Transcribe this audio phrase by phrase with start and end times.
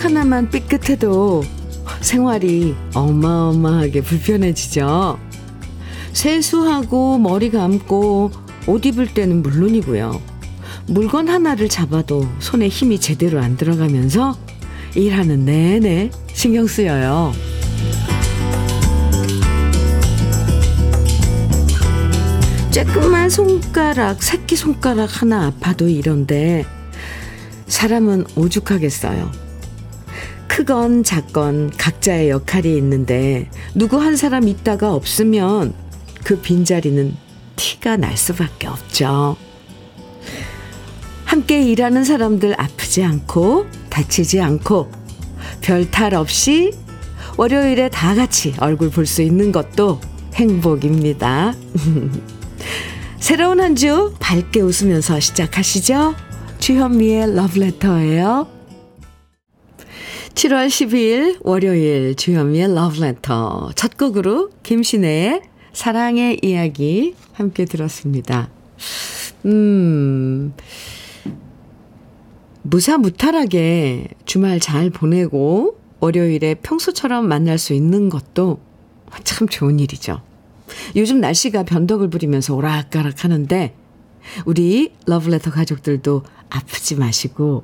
[0.00, 1.42] 새끼손가락 하나만 삐끗해도
[2.00, 5.18] 생활이 어마어마하게 불편해지죠.
[6.12, 8.30] 세수하고 머리 감고
[8.66, 10.20] 옷 입을 때는 물론이고요.
[10.88, 14.36] 물건 하나를 잡아도 손에 힘이 제대로 안 들어가면서
[14.94, 17.32] 일하는 내내 신경 쓰여요.
[22.70, 26.64] 쬐끄만 손가락, 새끼 손가락 하나 아파도 이런데
[27.66, 29.39] 사람은 오죽하겠어요.
[30.50, 35.72] 크건 작건 각자의 역할이 있는데 누구 한 사람 있다가 없으면
[36.24, 37.14] 그 빈자리는
[37.54, 39.36] 티가 날 수밖에 없죠.
[41.24, 44.90] 함께 일하는 사람들 아프지 않고 다치지 않고
[45.60, 46.72] 별 탈 없이
[47.36, 50.00] 월요일에 다 같이 얼굴 볼 수 있는 것도
[50.34, 51.54] 행복입니다.
[53.20, 56.16] 새로운 한 주 밝게 웃으면서 시작하시죠.
[56.58, 58.59] 주현미의 러브레터예요.
[60.40, 65.42] 7월 12일 월요일 주현미의 러브레터 첫 곡으로 김신혜의
[65.74, 68.48] 사랑의 이야기 함께 들었습니다.
[69.44, 70.54] 음,
[72.62, 78.60] 무사무탈하게 주말 잘 보내고 월요일에 평소처럼 만날 수 있는 것도
[79.24, 80.22] 참 좋은 일이죠.
[80.96, 83.74] 요즘 날씨가 변덕을 부리면서 오락가락 하는데
[84.46, 87.62] 우리 러브레터 가족들도 아프지 마시고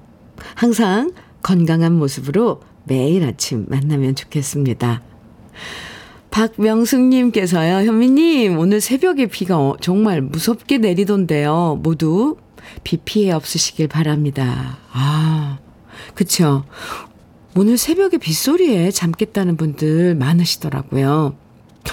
[0.54, 1.12] 항상
[1.46, 5.00] 건강한 모습으로 매일 아침 만나면 좋겠습니다.
[6.32, 11.78] 박명숙님께서요, 현미님, 오늘 새벽에 비가 어, 정말 무섭게 내리던데요.
[11.84, 12.36] 모두
[12.82, 14.78] 비 피해 없으시길 바랍니다.
[14.90, 15.58] 아,
[16.16, 16.64] 그쵸.
[17.54, 21.36] 오늘 새벽에 빗소리에 잠 깼다는 분들 많으시더라고요.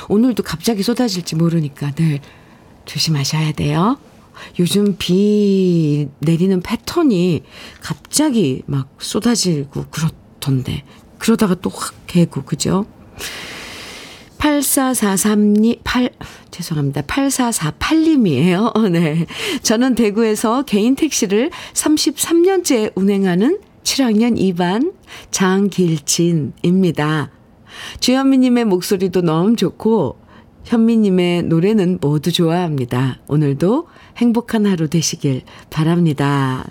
[0.10, 2.22] 오늘도 갑자기 쏟아질지 모르니까 늘
[2.86, 4.00] 조심하셔야 돼요.
[4.60, 7.44] 요즘 비 내리는 패턴이
[7.82, 10.84] 갑자기 막 쏟아지고 그렇던데.
[11.18, 12.86] 그러다가 또 확 개고, 그죠?
[14.38, 16.10] 8443님, 8,
[16.52, 17.02] 죄송합니다.
[17.04, 18.78] 8448님이에요.
[18.92, 19.26] 네.
[19.62, 24.94] 저는 대구에서 개인 택시를 33년째 운행하는 7학년 2반
[25.32, 26.52] 장길진입니다.
[28.02, 30.20] 주현미님의 목소리도 너무 좋고,
[30.66, 33.20] 현미님의 노래는 모두 좋아합니다.
[33.28, 33.88] 오늘도
[34.18, 36.66] 행복한 하루 되시길 바랍니다.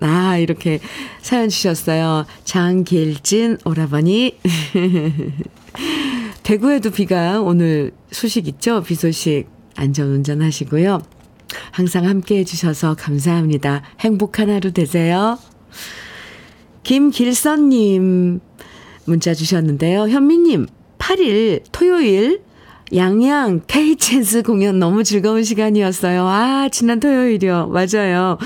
[0.00, 0.80] 아, 이렇게
[1.22, 2.26] 사연 주셨어요.
[2.44, 4.38] 장길진 오라버니.
[6.42, 8.82] 대구에도 비가 오늘 소식 있죠?
[8.82, 9.46] 비 소식.
[9.74, 11.00] 안전 운전 하시고요.
[11.70, 13.82] 항상 함께 해주셔서 감사합니다.
[14.00, 15.38] 행복한 하루 되세요.
[16.82, 18.40] 김길선님
[19.04, 20.08] 문자 주셨는데요.
[20.08, 20.66] 현미님,
[20.98, 22.42] 8일 토요일
[22.94, 26.24] 양양 K챈스 공연 너무 즐거운 시간이었어요.
[26.26, 27.68] 아, 지난 토요일이요.
[27.68, 28.38] 맞아요.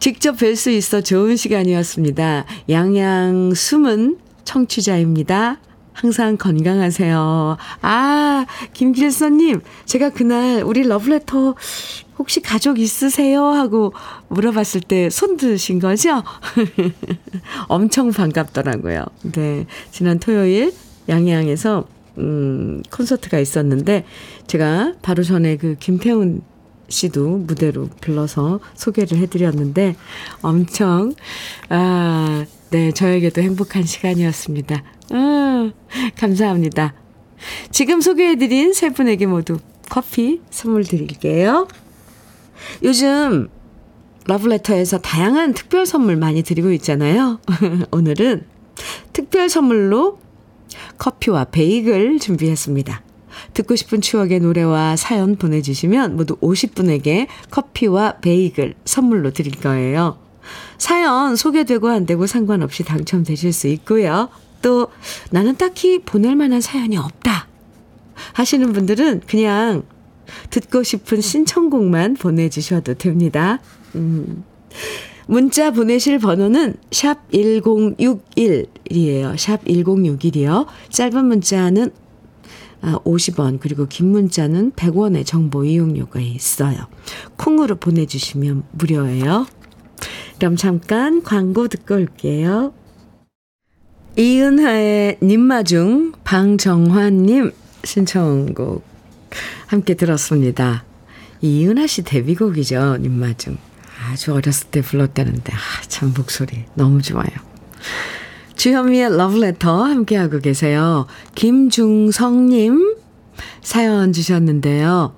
[0.00, 2.46] 직접 뵐 수 있어 좋은 시간이었습니다.
[2.68, 5.58] 양양 숨은 청취자입니다.
[5.92, 7.58] 항상 건강하세요.
[7.82, 11.54] 아, 김길선님, 제가 그날 우리 러브레터
[12.18, 13.44] 혹시 가족 있으세요?
[13.44, 13.92] 하고
[14.28, 16.22] 물어봤을 때 손 드신 거죠?
[17.68, 19.04] 엄청 반갑더라고요.
[19.32, 19.66] 네.
[19.90, 20.72] 지난 토요일
[21.08, 21.84] 양양에서
[22.18, 24.04] 음, 콘서트가 있었는데
[24.46, 26.42] 제가 바로 전에 그 김태훈
[26.88, 29.96] 씨도 무대로 불러서 소개를 해드렸는데
[30.42, 31.14] 엄청
[31.68, 34.82] 아, 네, 저에게도 행복한 시간이었습니다.
[35.12, 35.72] 음,
[36.16, 36.94] 감사합니다.
[37.70, 41.66] 지금 소개해드린 세 분에게 모두 커피 선물 드릴게요.
[42.82, 43.48] 요즘
[44.26, 47.40] 러브레터에서 다양한 특별 선물 많이 드리고 있잖아요.
[47.90, 48.44] 오늘은
[49.12, 50.18] 특별 선물로
[50.98, 53.02] 커피와 베이글 준비했습니다.
[53.54, 60.18] 듣고 싶은 추억의 노래와 사연 보내주시면 모두 50분에게 커피와 베이글 선물로 드릴 거예요.
[60.78, 64.28] 사연 소개되고 안 되고 상관없이 당첨되실 수 있고요.
[64.62, 64.88] 또
[65.30, 67.48] 나는 딱히 보낼 만한 사연이 없다
[68.32, 69.84] 하시는 분들은 그냥
[70.50, 73.58] 듣고 싶은 신청곡만 보내주셔도 됩니다.
[73.94, 74.44] 음.
[75.30, 79.38] 문자 보내실 번호는 샵 1061이에요.
[79.38, 80.66] 샵 1061이요.
[80.88, 81.92] 짧은 문자는
[82.82, 86.88] 50원, 아, 그리고 긴 문자는 100원의 정보 이용료가 있어요.
[87.36, 89.46] 콩으로 보내주시면 무료예요.
[90.40, 92.74] 그럼 잠깐 광고 듣고 올게요.
[94.16, 97.52] 이은하의 님마중 방정환님
[97.84, 98.82] 신청곡
[99.68, 100.84] 함께 들었습니다.
[101.40, 102.96] 이은하 씨 데뷔곡이죠.
[102.96, 103.69] 님마중.
[104.10, 107.28] 아주 어렸을 때 불렀다는데 아, 참 목소리 너무 좋아요.
[108.56, 111.06] 주현미의 러브레터 함께하고 계세요.
[111.34, 112.96] 김중성님
[113.62, 115.14] 사연 주셨는데요.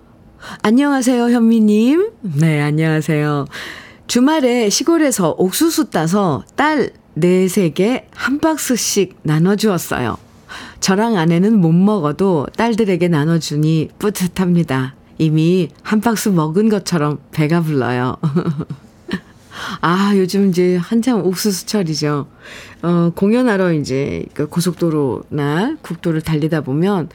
[0.63, 2.11] 안녕하세요, 현미님.
[2.21, 3.47] 네, 안녕하세요.
[4.07, 10.19] 주말에 시골에서 옥수수 따서 딸 넷에게 한 박스씩 나눠주었어요.
[10.81, 14.95] 저랑 아내는 못 먹어도 딸들에게 나눠주니 뿌듯합니다.
[15.23, 18.17] 이미 한 박스 먹은 것처럼 배가 불러요.
[19.81, 22.27] 아, 요즘 이제 한참 옥수수철이죠.
[22.83, 27.09] 어, 공연하러 이제 그 고속도로나 국도를 달리다 보면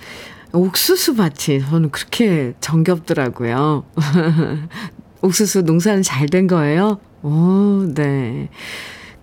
[0.53, 3.83] 옥수수 밭이 저는 그렇게 정겹더라고요.
[5.21, 6.99] 옥수수 농사는 잘 된 거예요?
[7.23, 8.49] 오, 네.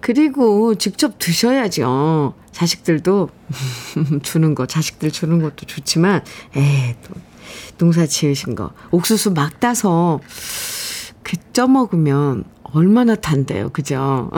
[0.00, 2.34] 그리고 직접 드셔야죠.
[2.52, 3.30] 자식들도
[4.22, 6.22] 주는 거, 자식들 주는 것도 좋지만,
[6.56, 7.14] 에, 또,
[7.78, 8.72] 농사 지으신 거.
[8.90, 10.20] 옥수수 막 따서
[11.22, 13.70] 그 쪄먹으면 얼마나 단데요.
[13.70, 14.30] 그죠?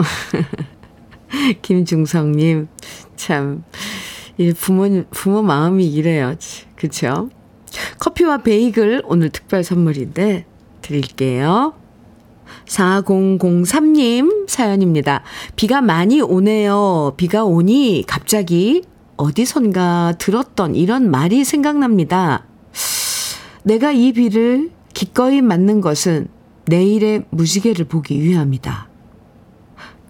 [1.61, 2.67] 김중성님,
[3.15, 3.63] 참,
[4.37, 6.35] 이 부모, 부모 마음이 이래요.
[6.75, 7.29] 그쵸?
[7.99, 10.45] 커피와 베이글 오늘 특별 선물인데
[10.81, 11.73] 드릴게요.
[12.65, 15.23] 4003님 사연입니다.
[15.55, 17.13] 비가 많이 오네요.
[17.17, 18.83] 비가 오니 갑자기
[19.17, 22.46] 어디선가 들었던 이런 말이 생각납니다.
[23.67, 26.29] 내가 이 비를 기꺼이 맞는 것은
[26.67, 28.87] 내일의 무지개를 보기 위함이다.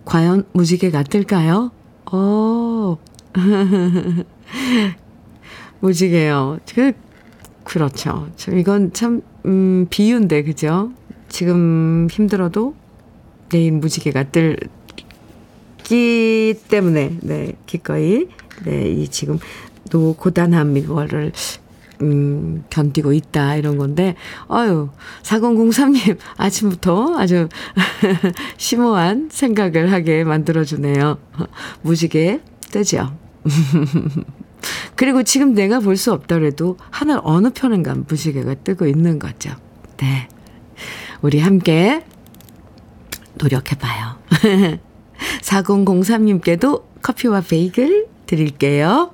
[0.05, 1.71] 과연 무지개가 뜰까요?
[2.11, 2.97] 어.
[5.81, 6.59] 무지개요.
[6.71, 6.93] 그,
[7.63, 8.27] 그렇죠.
[8.53, 10.91] 이건 참, 음, 비유인데, 그죠?
[11.27, 12.75] 지금 힘들어도
[13.49, 14.69] 내일 무지개가 뜰기
[16.69, 18.27] 때문에, 네, 기꺼이,
[18.65, 19.39] 네, 이 지금
[19.89, 21.31] 노 고단함 이거를
[22.01, 24.15] 음, 견디고 있다, 이런 건데,
[24.47, 24.89] 아유,
[25.23, 27.49] 4003님, 아침부터 아주
[28.57, 31.17] 심오한 생각을 하게 만들어주네요.
[31.81, 32.41] 무지개
[32.71, 33.17] 뜨죠.
[34.95, 39.51] 그리고 지금 내가 볼 수 없더라도 하늘 어느 편인가 무지개가 뜨고 있는 거죠.
[39.97, 40.27] 네.
[41.21, 42.03] 우리 함께
[43.35, 44.17] 노력해봐요.
[45.41, 49.11] 4003님께도 커피와 베이글 드릴게요.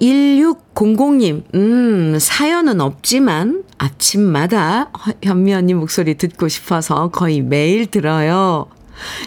[0.00, 4.90] 1600님, 음, 사연은 없지만 아침마다
[5.22, 8.66] 현미 언니 목소리 듣고 싶어서 거의 매일 들어요.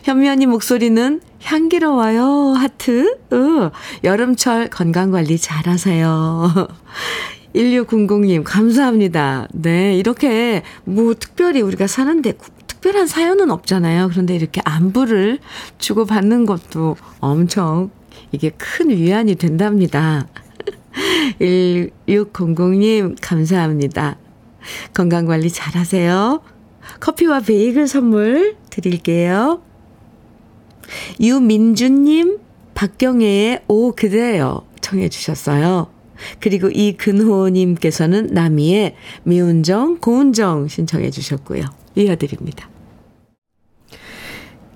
[0.03, 2.53] 현미 언니 목소리는 향기로워요.
[2.57, 3.17] 하트.
[3.33, 3.69] 으,
[4.03, 6.67] 여름철 건강관리 잘하세요.
[7.55, 9.47] 1600님, 감사합니다.
[9.51, 12.33] 네, 이렇게 뭐 특별히 우리가 사는데
[12.67, 14.07] 특별한 사연은 없잖아요.
[14.09, 15.39] 그런데 이렇게 안부를
[15.77, 17.91] 주고받는 것도 엄청
[18.31, 20.27] 이게 큰 위안이 된답니다.
[21.39, 24.17] 1600님, 감사합니다.
[24.93, 26.41] 건강관리 잘 하세요.
[26.99, 29.61] 커피와 베이글 선물 드릴게요.
[31.19, 32.39] 유민주님,
[32.73, 35.87] 박경애의 오 그대요 청해 주셨어요.
[36.39, 41.63] 그리고 이근호님께서는 나미의 미운정, 고운정 신청해 주셨고요.
[41.95, 42.69] 이어드립니다.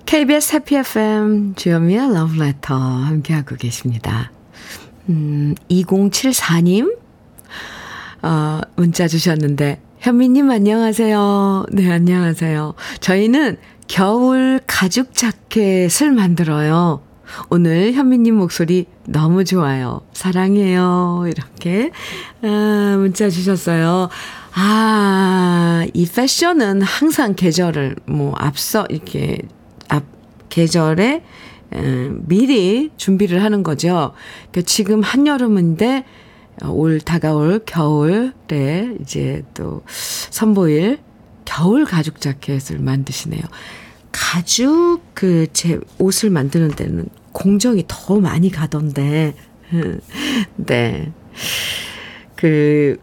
[0.06, 4.30] KBS 해피 FM 주현미의 러브레터 함께하고 계십니다.
[5.08, 6.96] 음, 2074님,
[8.22, 11.66] 어, 문자 주셨는데, 현미님 안녕하세요.
[11.72, 12.74] 네, 안녕하세요.
[13.00, 13.56] 저희는
[13.88, 17.02] 겨울 가죽 자켓을 만들어요.
[17.50, 20.00] 오늘 현미님 목소리 너무 좋아요.
[20.12, 21.24] 사랑해요.
[21.28, 21.90] 이렇게,
[22.42, 24.08] 아, 문자 주셨어요.
[24.54, 29.38] 아, 이 패션은 항상 계절을 뭐 앞서 이렇게
[29.88, 30.04] 앞
[30.48, 31.22] 계절에
[32.26, 34.12] 미리 준비를 하는 거죠.
[34.50, 36.04] 그러니까 지금 한여름인데
[36.68, 40.98] 올 다가올 겨울에 이제 또 선보일
[41.44, 43.42] 겨울 가죽 자켓을 만드시네요.
[44.12, 49.34] 가죽 그 제 옷을 만드는 데는 공정이 더 많이 가던데.
[50.56, 51.12] 네.
[52.34, 52.96] 그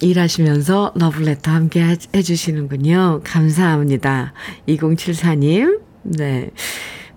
[0.00, 3.20] 일하시면서 러블레터 함께 해주시는군요.
[3.24, 4.32] 감사합니다.
[4.68, 5.80] 2074님.
[6.02, 6.50] 네.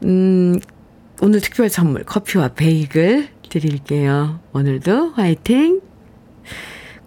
[0.03, 0.59] 음,
[1.25, 4.41] 오늘 특별 선물 커피와 베이글 드릴게요.
[4.51, 5.79] 오늘도 화이팅!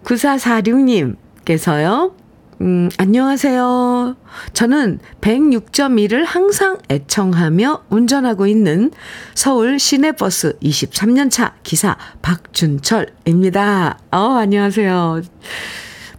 [0.03, 2.15] 9446님께서요.
[2.61, 4.15] 음, 안녕하세요.
[4.53, 8.89] 저는 106.1을 항상 애청하며 운전하고 있는
[9.35, 13.99] 서울 시내버스 23년차 기사 박준철입니다.
[14.13, 15.21] 어, 안녕하세요.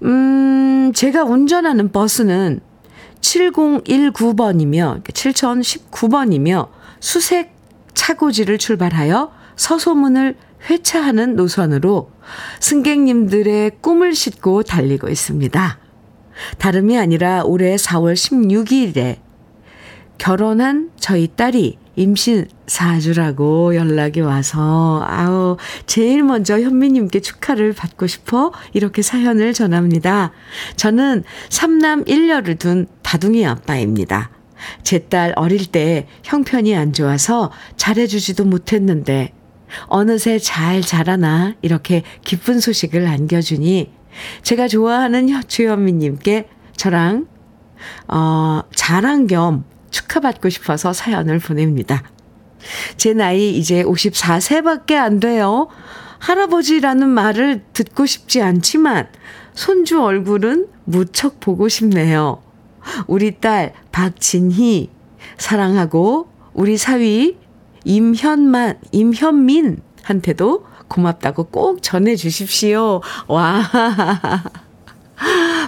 [0.05, 2.61] 음, 제가 운전하는 버스는
[3.23, 6.69] 7019번이며, 7019번이며,
[7.01, 7.58] 수색
[7.99, 10.37] 차고지를 출발하여 서소문을
[10.71, 12.13] 회차하는 노선으로
[12.61, 15.79] 승객님들의 꿈을 싣고 달리고 있습니다.
[16.59, 19.19] 다름이 아니라 올해 4월 16일에
[20.17, 29.03] 결혼한 저희 딸이 임신 4주라고 연락이 와서, 아우, 제일 먼저 현미님께 축하를 받고 싶어 이렇게
[29.03, 30.31] 사연을 전합니다.
[30.77, 34.38] 저는 3남 1녀를 둔 다둥이 아빠입니다.
[34.83, 39.33] 제 딸 어릴 때 형편이 안 좋아서 잘해주지도 못했는데
[39.87, 43.91] 어느새 잘 자라나 이렇게 기쁜 소식을 안겨주니
[44.43, 47.27] 제가 좋아하는 주현미님께 저랑
[48.09, 52.03] 어, 자랑 겸 축하받고 싶어서 사연을 보냅니다.
[52.97, 55.69] 제 나이 이제 54세밖에 안 돼요.
[56.19, 59.09] 할아버지라는 말을 듣고 싶지 않지만
[59.55, 62.43] 손주 얼굴은 무척 보고 싶네요.
[63.07, 64.91] 우리 딸 박진희
[65.37, 67.37] 사랑하고 우리 사위
[67.85, 73.01] 임현만 임현민한테도 고맙다고 꼭 전해 주십시오.
[73.29, 73.63] 와.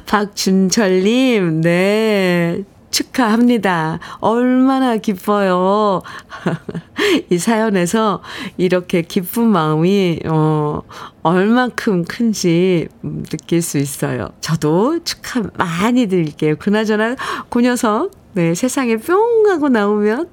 [0.07, 2.65] 박준철님, 네.
[2.91, 3.99] 축하합니다.
[4.21, 6.03] 얼마나 기뻐요.
[7.31, 8.23] 이 사연에서
[8.57, 10.83] 이렇게 기쁜 마음이, 어,
[11.23, 14.29] 얼만큼 큰지 느낄 수 있어요.
[14.41, 16.57] 저도 축하 많이 드릴게요.
[16.57, 17.17] 그나저나,
[17.49, 20.29] 그 녀석, 네, 세상에 뿅 하고 나오면,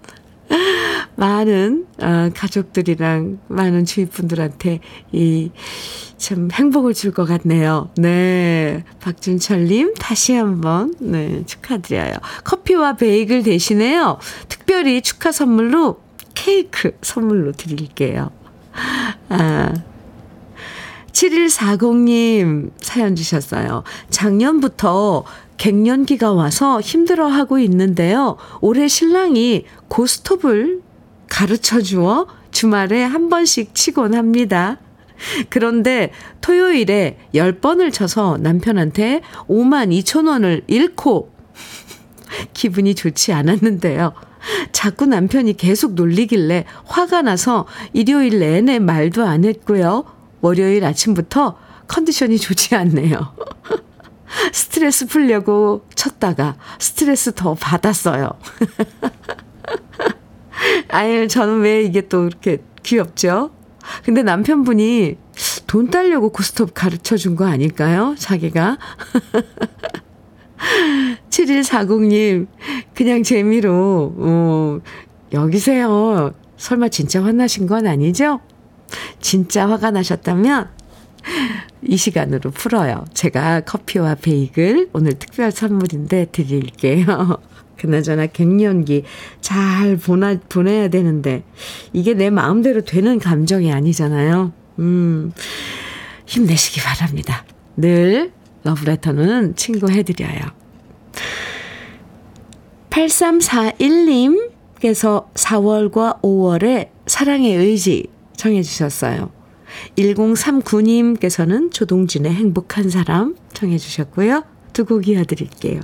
[1.15, 4.79] 많은 어, 가족들이랑 많은 주위 분들한테
[5.11, 5.51] 이
[6.17, 7.89] 참 행복을 줄 것 같네요.
[7.95, 8.83] 네.
[8.99, 12.13] 박준철님, 다시 한번, 네, 축하드려요.
[12.43, 14.17] 커피와 베이글 대신에요.
[14.49, 16.01] 특별히 축하 선물로
[16.33, 18.31] 케이크 선물로 드릴게요.
[19.29, 19.73] 아.
[21.11, 23.83] 7140님 사연 주셨어요.
[24.11, 25.23] 작년부터
[25.57, 28.37] 갱년기가 와서 힘들어하고 있는데요.
[28.61, 30.81] 올해 신랑이 고스톱을
[31.27, 34.79] 가르쳐 주어 주말에 한 번씩 치곤 합니다.
[35.49, 36.11] 그런데
[36.41, 41.31] 토요일에 10번을 쳐서 남편한테 5만 2천 원을 잃고
[42.53, 44.13] 기분이 좋지 않았는데요.
[44.71, 50.05] 자꾸 남편이 계속 놀리길래 화가 나서 일요일 내내 말도 안 했고요.
[50.41, 53.33] 월요일 아침부터 컨디션이 좋지 않네요.
[54.51, 58.29] 스트레스 풀려고 쳤다가 스트레스 더 받았어요.
[60.89, 63.51] 아유, 저는 왜 이게 또 이렇게 귀엽죠?
[64.03, 65.17] 근데 남편분이
[65.67, 68.15] 돈 따려고 고스톱 가르쳐 준 거 아닐까요?
[68.17, 68.77] 자기가.
[71.29, 72.47] 7140님,
[72.95, 74.79] 그냥 재미로, 어,
[75.33, 76.33] 여기세요.
[76.57, 78.39] 설마 진짜 화나신 건 아니죠?
[79.19, 80.69] 진짜 화가 나셨다면
[81.83, 83.05] 이 시간으로 풀어요.
[83.13, 87.37] 제가 커피와 베이글 오늘 특별 선물인데 드릴게요.
[87.77, 89.03] 그나저나 갱년기
[89.39, 91.43] 잘 보나, 보내야 되는데
[91.93, 94.51] 이게 내 마음대로 되는 감정이 아니잖아요.
[94.79, 95.31] 음,
[96.25, 97.45] 힘내시기 바랍니다.
[97.75, 100.41] 늘 러브레터는 친구 해드려요.
[102.89, 109.36] 8341님께서 4월과 5월에 사랑의 의지 청해 주셨어요.
[109.97, 114.43] 1039님께서는 조동진의 행복한 사람 청해 주셨고요.
[114.73, 115.81] 두 곡 이어드릴게요.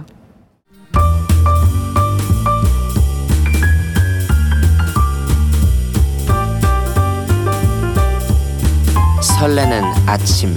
[9.22, 10.56] 설레는 아침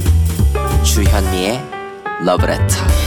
[0.84, 1.60] 주현미의
[2.24, 3.05] 러브레터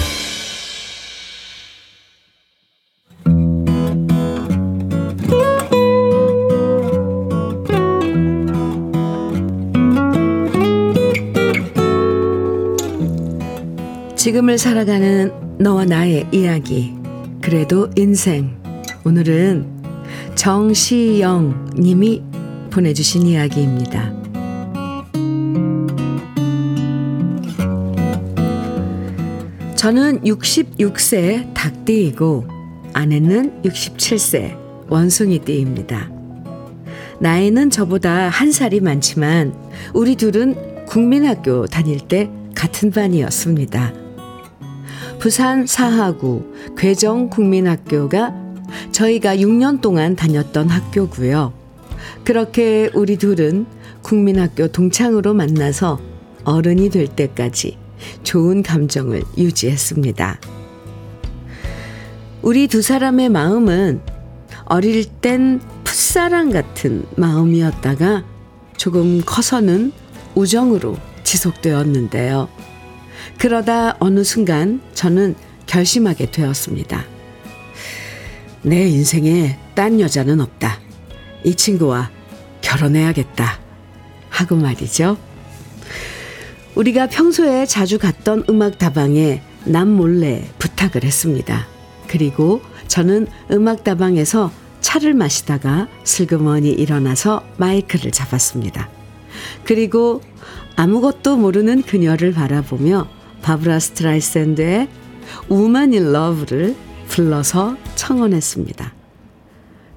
[14.29, 16.93] 지금을 살아가는 너와 나의 이야기.
[17.41, 18.61] 그래도 인생.
[19.03, 19.65] 오늘은
[20.35, 22.21] 정시영 님이
[22.69, 24.13] 보내주신 이야기입니다.
[29.75, 32.45] 저는 66세 닭띠이고
[32.93, 34.55] 아내는 67세
[34.89, 36.11] 원숭이띠입니다.
[37.19, 39.55] 나이는 저보다 한 살이 많지만
[39.95, 43.98] 우리 둘은 국민학교 다닐 때 같은 반이었습니다.
[45.19, 48.33] 부산 사하구 괴정국민학교가
[48.91, 51.53] 저희가 6년 동안 다녔던 학교고요.
[52.23, 53.65] 그렇게 우리 둘은
[54.01, 55.99] 국민학교 동창으로 만나서
[56.45, 57.77] 어른이 될 때까지
[58.23, 60.39] 좋은 감정을 유지했습니다.
[62.41, 63.99] 우리 두 사람의 마음은
[64.65, 68.23] 어릴 땐 풋사랑 같은 마음이었다가
[68.77, 69.91] 조금 커서는
[70.35, 70.95] 우정으로
[71.25, 72.58] 지속되었는데요.
[73.39, 75.33] 그러다 어느 순간 저는
[75.65, 77.05] 결심하게 되었습니다.
[78.63, 80.77] 내 인생에 딴 여자는 없다.
[81.45, 82.11] 이 친구와
[82.59, 83.59] 결혼해야겠다.
[84.29, 85.17] 하고 말이죠.
[86.75, 91.65] 우리가 평소에 자주 갔던 음악 다방에 남 몰래 부탁을 했습니다.
[92.07, 98.89] 그리고 저는 음악 다방에서 차를 마시다가 슬그머니 일어나서 마이크를 잡았습니다.
[99.63, 100.21] 그리고
[100.75, 104.87] 아무것도 모르는 그녀를 바라보며 바브라 스트라이샌드의
[105.51, 106.75] Woman in Love를
[107.07, 108.93] 불러서 청혼했습니다.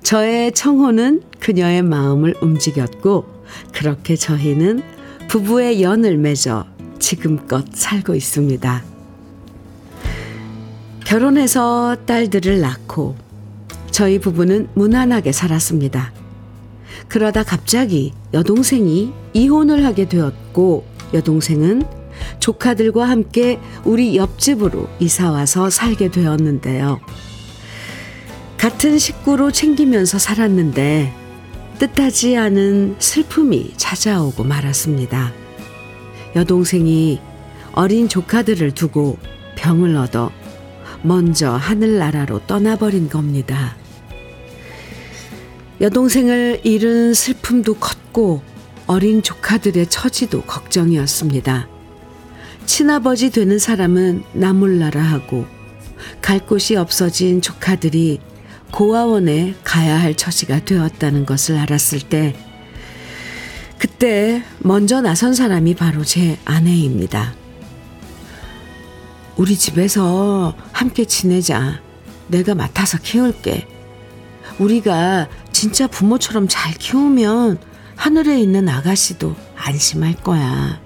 [0.02, 3.25] 저의 청혼은 그녀의 마음을 움직였고,
[3.72, 4.82] 그렇게 저희는
[5.28, 6.66] 부부의 연을 맺어
[6.99, 8.82] 지금껏 살고 있습니다.
[11.04, 13.16] 결혼해서 딸들을 낳고,
[13.90, 16.12] 저희 부부는 무난하게 살았습니다.
[17.08, 21.82] 그러다 갑자기 여동생이 이혼을 하게 되었고, 여동생은
[22.38, 27.00] 조카들과 함께 우리 옆집으로 이사와서 살게 되었는데요.
[28.59, 31.12] 같은 식구로 챙기면서 살았는데
[31.79, 35.33] 뜻하지 않은 슬픔이 찾아오고 말았습니다.
[36.37, 37.21] 여동생이
[37.73, 39.19] 어린 조카들을 두고
[39.57, 40.31] 병을 얻어
[41.02, 43.75] 먼저 하늘나라로 떠나버린 겁니다.
[45.81, 48.43] 여동생을 잃은 슬픔도 컸고
[48.87, 51.72] 어린 조카들의 처지도 걱정이었습니다.
[52.66, 55.47] 친아버지 되는 사람은 나 몰라라 하고
[56.21, 58.21] 갈 곳이 없어진 조카들이
[58.73, 62.35] 고아원에 가야 할 처지가 되었다는 것을 알았을 때
[63.78, 67.35] 그때 먼저 나선 사람이 바로 제 아내입니다.
[69.37, 71.81] 우리 집에서 함께 지내자.
[72.28, 73.66] 내가 맡아서 키울게.
[74.59, 77.59] 우리가 진짜 부모처럼 잘 키우면
[77.97, 80.82] 하늘에 있는 아가씨도 안심할 거야.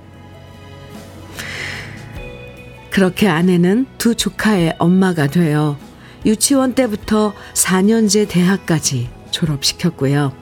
[2.97, 5.79] 그렇게 아내는 두 조카의 엄마가 되어
[6.25, 10.33] 유치원 때부터 4년제 대학까지 졸업시켰고요.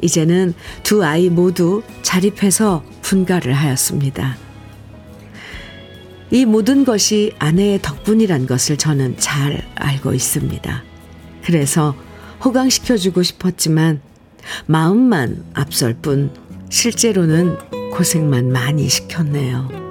[0.00, 0.54] 이제는
[0.84, 4.36] 두 아이 모두 자립해서 분가를 하였습니다.
[6.30, 10.84] 이 모든 것이 아내의 덕분이란 것을 저는 잘 알고 있습니다.
[11.42, 11.96] 그래서
[12.44, 14.00] 호강시켜주고 싶었지만
[14.66, 16.30] 마음만 앞설 뿐
[16.70, 17.58] 실제로는
[17.90, 19.83] 고생만 많이 시켰네요.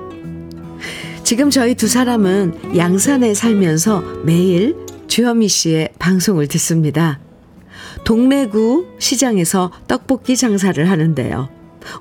[1.34, 4.76] 지금 저희 두 사람은 양산에 살면서 매일
[5.08, 7.20] 주현미 씨의 방송을 듣습니다.
[8.04, 11.50] 동래구 시장에서 떡볶이 장사를 하는데요.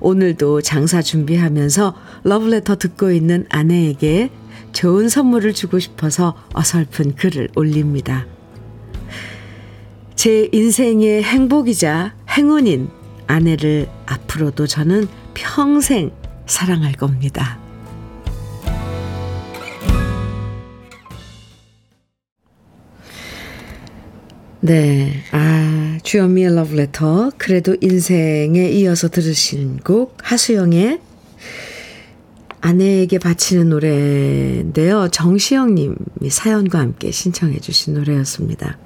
[0.01, 4.29] 오늘도 장사 준비하면서 러브레터 듣고 있는 아내에게
[4.71, 8.27] 좋은 선물을 주고 싶어서 어설픈 글을 올립니다.
[10.13, 12.87] 제 인생의 행복이자 행운인
[13.25, 16.11] 아내를 앞으로도 저는 평생
[16.45, 17.62] 사랑할 겁니다.
[24.65, 25.11] 네.
[25.31, 27.33] 아, 주현미의 러브레터.
[27.37, 31.01] 그래도 인생에 이어서 들으신 곡, 하수영의
[32.61, 35.09] 아내에게 바치는 노래인데요.
[35.09, 38.77] 정시영 님이 사연과 함께 신청해 주신 노래였습니다.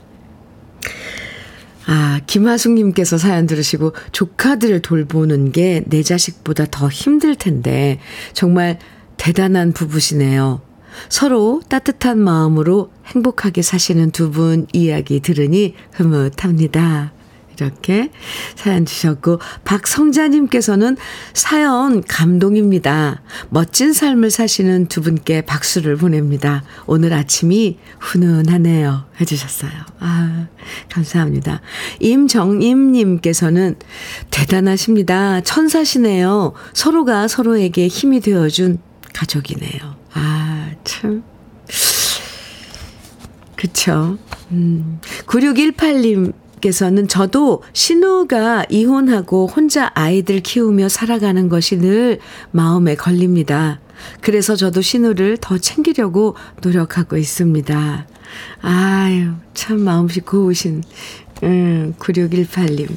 [1.85, 7.99] 아, 김하숙 님께서 사연 들으시고 조카들을 돌보는 게 내 자식보다 더 힘들 텐데
[8.33, 8.79] 정말
[9.17, 10.66] 대단한 부부시네요.
[11.09, 17.13] 서로 따뜻한 마음으로 행복하게 사시는 두 분 이야기 들으니 흐뭇합니다.
[17.59, 18.11] 이렇게
[18.55, 20.95] 사연 주셨고, 박성자님께서는
[21.33, 23.23] 사연 감동입니다.
[23.49, 26.63] 멋진 삶을 사시는 두 분께 박수를 보냅니다.
[26.85, 29.05] 오늘 아침이 훈훈하네요.
[29.19, 29.71] 해주셨어요.
[29.99, 30.47] 아,
[30.91, 31.61] 감사합니다.
[31.99, 33.75] 임정임님께서는
[34.29, 35.41] 대단하십니다.
[35.41, 36.53] 천사시네요.
[36.73, 38.77] 서로가 서로에게 힘이 되어준
[39.13, 39.96] 가족이네요.
[40.13, 41.23] 아, 참.
[43.55, 44.17] 그쵸.
[44.51, 44.99] 음.
[45.25, 52.19] 9618님께서는 저도 신우가 이혼하고 혼자 아이들 키우며 살아가는 것이 늘
[52.51, 53.79] 마음에 걸립니다.
[54.21, 58.07] 그래서 저도 신우를 더 챙기려고 노력하고 있습니다.
[58.61, 60.83] 아유, 참 마음씨 고우신,
[61.43, 62.89] 음, 9618님.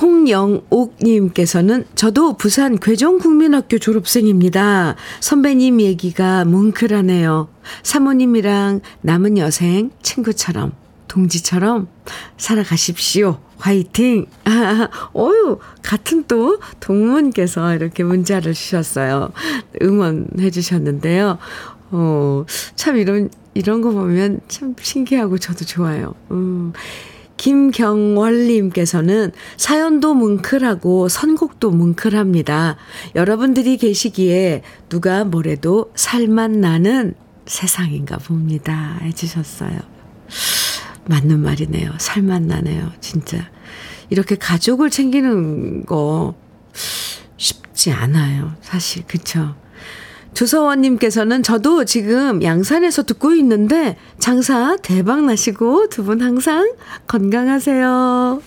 [0.00, 4.96] 홍영옥님께서는 저도 부산 괴정국민학교 졸업생입니다.
[5.20, 7.48] 선배님 얘기가 뭉클하네요.
[7.82, 10.72] 사모님이랑 남은 여생 친구처럼
[11.08, 11.88] 동지처럼
[12.38, 13.38] 살아가십시오.
[13.58, 14.26] 화이팅!
[14.44, 19.30] 아, 어유 같은 또 동문께서 이렇게 문자를 주셨어요.
[19.82, 21.38] 응원해 주셨는데요.
[21.92, 26.14] 어, 참 이런, 이런 거 보면 참 신기하고 저도 좋아요.
[26.30, 26.72] 음.
[27.36, 32.76] 김경월님께서는 사연도 뭉클하고 선곡도 뭉클합니다.
[33.14, 37.14] 여러분들이 계시기에 누가 뭐래도 살만 나는
[37.46, 38.98] 세상인가 봅니다.
[39.02, 39.78] 해주셨어요.
[41.06, 41.92] 맞는 말이네요.
[41.98, 42.92] 살만 나네요.
[43.00, 43.50] 진짜.
[44.10, 46.34] 이렇게 가족을 챙기는 거
[47.36, 48.54] 쉽지 않아요.
[48.60, 49.04] 사실.
[49.06, 49.56] 그쵸?
[50.34, 56.72] 조서원님께서는 저도 지금 양산에서 듣고 있는데 장사 대박 나시고 두 분 항상
[57.06, 58.42] 건강하세요.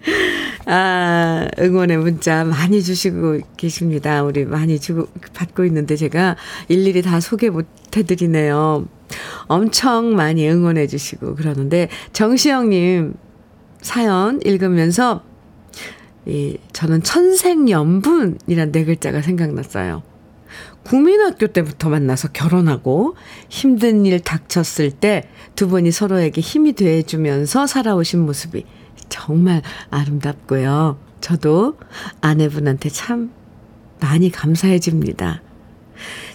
[0.66, 4.22] 아, 응원의 문자 많이 주시고 계십니다.
[4.22, 6.36] 우리 많이 주고, 받고 있는데 제가
[6.68, 8.86] 일일이 다 소개 못 해드리네요.
[9.46, 13.14] 엄청 많이 응원해 주시고 그러는데 정시영님,
[13.80, 15.22] 사연 읽으면서
[16.26, 20.02] 이 저는 천생연분이란 네 글자가 생각났어요.
[20.88, 23.16] 국민학교 때부터 만나서 결혼하고
[23.48, 28.64] 힘든 일 닥쳤을 때 두 분이 서로에게 힘이 돼주면서 살아오신 모습이
[29.08, 31.00] 정말 아름답고요.
[31.20, 31.76] 저도
[32.20, 33.32] 아내분한테 참
[33.98, 35.42] 많이 감사해집니다.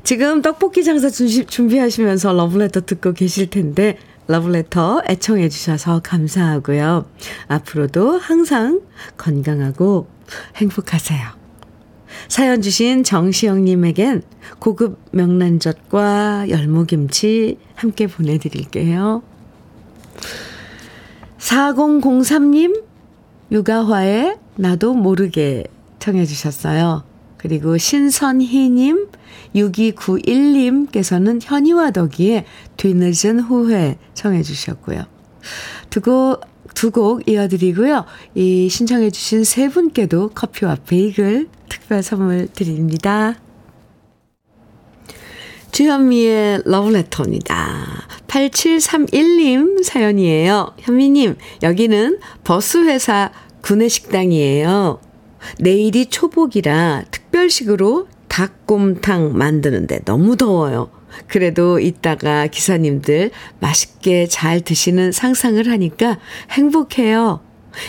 [0.03, 7.09] 지금 떡볶이 장사 준비하시면서 러브레터 듣고 계실 텐데 러브레터 애청해 주셔서 감사하고요.
[7.47, 8.81] 앞으로도 항상
[9.15, 10.09] 건강하고
[10.57, 11.42] 행복하세요.
[12.27, 14.23] 사연 주신 정시영님에겐
[14.59, 19.23] 고급 명란젓과 열무김치 함께 보내드릴게요.
[21.37, 22.83] 4003님,
[23.51, 25.65] 육아화에 나도 모르게
[25.99, 27.03] 청해 주셨어요.
[27.37, 29.09] 그리고 신선희님,
[29.55, 32.45] 6291님께서는 현이와 덕이의
[32.77, 35.03] 뒤늦은 후회 청해 주셨고요.
[35.89, 36.01] 두
[36.73, 38.05] 곡두곡 이어드리고요.
[38.35, 43.35] 이 신청해 주신 세 분께도 커피와 베이글 특별 선물 드립니다.
[45.71, 48.07] 주현미의 러브레터입니다.
[48.27, 50.73] 8731님 사연이에요.
[50.79, 53.31] 현미님, 여기는 버스회사
[53.61, 54.99] 구내식당이에요.
[55.59, 60.89] 내일이 초복이라 특별식으로 닭곰탕 만드는데 너무 더워요.
[61.27, 66.19] 그래도 이따가 기사님들 맛있게 잘 드시는 상상을 하니까
[66.51, 67.41] 행복해요.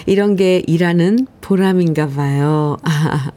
[0.07, 2.77] 이런 게 일하는 보람인가 봐요.
[2.83, 3.31] 아,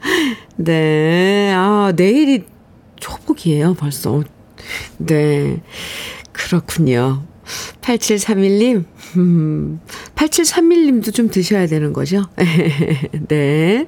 [0.56, 1.52] 네.
[1.54, 2.44] 아, 내일이
[2.98, 4.22] 초복이에요, 벌써.
[4.98, 5.60] 네.
[6.32, 7.22] 그렇군요.
[7.80, 8.84] 8731님,
[9.16, 9.80] 음,
[10.16, 12.24] 8731님도 좀 드셔야 되는 거죠?
[13.28, 13.86] 네.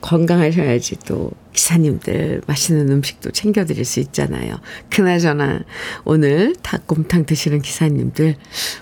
[0.00, 4.60] 건강하셔야지 또 기사님들 맛있는 음식도 챙겨드릴 수 있잖아요.
[4.90, 5.64] 그나저나
[6.04, 8.36] 오늘 닭곰탕 드시는 기사님들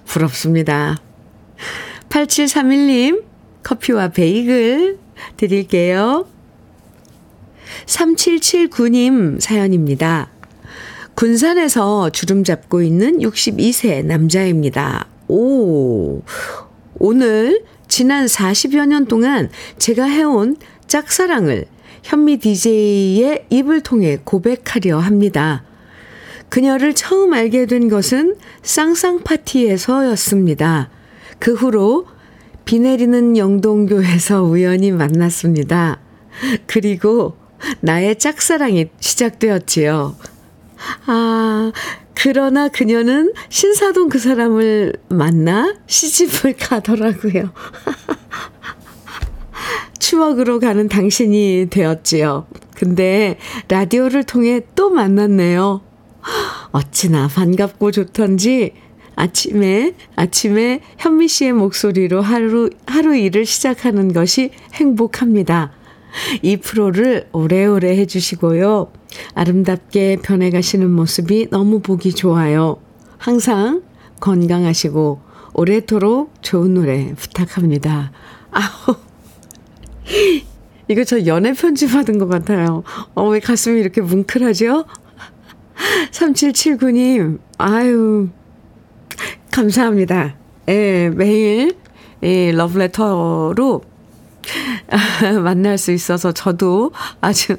[0.05, 1.01] 부럽습니다.
[2.11, 3.25] 8731님
[3.63, 4.99] 커피와 베이글
[5.37, 6.27] 드릴게요.
[7.87, 10.31] 3779님 사연입니다.
[11.15, 15.07] 군산에서 주름 잡고 있는 62세 남자입니다.
[15.29, 16.23] 오,
[16.99, 20.57] 오늘 지난 40여 년 동안 제가 해온
[20.89, 21.67] 짝사랑을
[22.05, 25.65] 현미 DJ의 입을 통해 고백하려 합니다.
[26.51, 30.91] 그녀를 처음 알게 된 것은 쌍쌍 파티에서였습니다.
[31.39, 32.07] 그 후로
[32.67, 35.99] 비 내리는 영동교에서 우연히 만났습니다.
[36.67, 37.37] 그리고
[37.81, 40.15] 나의 짝사랑이 시작되었지요.
[41.07, 41.73] 아,
[42.15, 47.51] 그러나 그녀는 신사동 그 사람을 만나 시집을 가더라고요.
[50.05, 52.47] 추억으로 가는 당신이 되었지요.
[52.75, 53.39] 근데
[53.69, 55.81] 라디오를 통해 또 만났네요.
[56.73, 58.73] 어찌나 반갑고 좋던지
[59.17, 65.73] 아침에 아침에 현미 씨의 목소리로 하루 하루 일을 시작하는 것이 행복합니다.
[66.43, 68.93] 이 프로를 오래오래 해주시고요.
[69.35, 72.77] 아름답게 변해가시는 모습이 너무 보기 좋아요.
[73.17, 73.83] 항상
[74.21, 75.23] 건강하시고
[75.55, 78.13] 오래도록 좋은 노래 부탁합니다.
[78.51, 79.04] 아우
[80.89, 82.83] 이거 저 연애 편지 받은 것 같아요.
[83.15, 84.85] 어, 왜 가슴이 이렇게 뭉클하죠?
[86.11, 88.29] 3779님, 아유,
[89.51, 90.37] 감사합니다.
[90.69, 91.77] 예, 매일,
[92.23, 93.83] 예, 러브레터로
[95.43, 97.57] 만날 수 있어서 저도 아주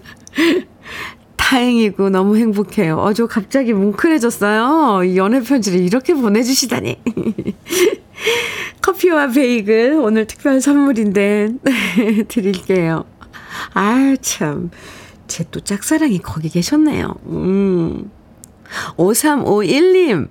[1.45, 2.97] 다행이고 너무 행복해요.
[2.97, 5.15] 어, 저 갑자기 뭉클해졌어요.
[5.15, 6.97] 연애 편지를 이렇게 보내주시다니.
[8.81, 11.49] 커피와 베이글 오늘 특별 선물인데
[12.27, 13.05] 드릴게요.
[13.73, 14.71] 아유 참.
[15.27, 17.13] 제 또 짝사랑이 거기 계셨네요.
[17.27, 18.09] 음.
[18.97, 20.29] 5351님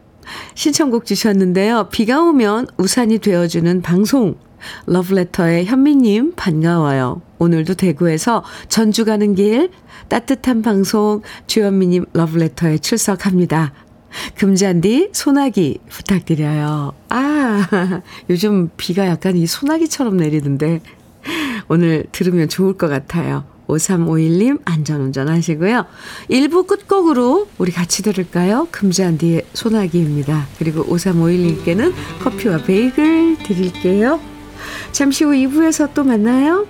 [0.55, 1.89] 신청곡 주셨는데요.
[1.93, 4.35] 비가 오면 우산이 되어주는 방송
[4.87, 7.23] 러브레터의 현미님 반가워요.
[7.39, 9.71] 오늘도 대구에서 전주 가는 길
[10.09, 13.73] 따뜻한 방송 주현미님 러브레터에 출석합니다.
[14.37, 16.93] 금잔디 소나기 부탁드려요.
[17.09, 17.69] 아,
[18.31, 20.81] 요즘 비가 약간 이 소나기처럼 내리는데
[21.69, 23.45] 오늘 들으면 좋을 것 같아요.
[23.67, 25.87] 5351님 안전운전 하시고요.
[26.29, 28.69] 1부 끝곡으로 우리 같이 들을까요?
[28.71, 30.47] 금잔디의 소나기입니다.
[30.59, 34.21] 그리고 5351님께는 커피와 베이글 드릴게요.
[34.93, 36.67] 잠시 후 2부에서 또 만나요.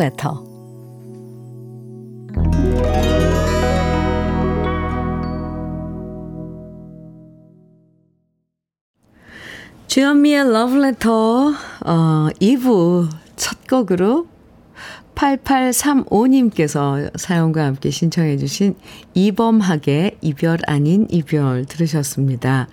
[0.00, 0.32] Love Letter.
[9.86, 10.40] 주현미의
[10.84, 14.26] Letter 어, 2부 첫 곡으로
[15.14, 18.76] 8835님께서 사연과 함께 신청해 주신
[19.12, 22.68] 이범학의 이별 아닌 이별 들으셨습니다.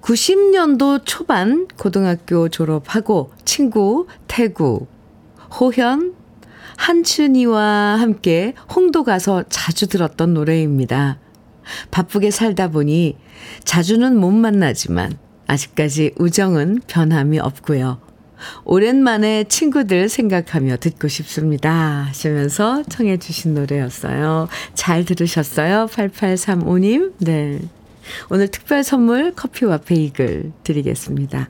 [0.00, 4.86] 90년도 초반 고등학교 졸업하고 친구 태구,
[5.58, 6.14] 호현,
[6.76, 11.18] 한춘이와 함께 홍도 가서 자주 들었던 노래입니다.
[11.90, 13.16] 바쁘게 살다 보니
[13.64, 18.00] 자주는 못 만나지만 아직까지 우정은 변함이 없고요.
[18.64, 22.04] 오랜만에 친구들 생각하며 듣고 싶습니다.
[22.08, 24.48] 하시면서 청해 주신 노래였어요.
[24.74, 25.86] 잘 들으셨어요?
[25.86, 27.14] 8835님.
[27.18, 27.60] 네.
[28.30, 31.48] 오늘 특별 선물 커피와 베이글 드리겠습니다.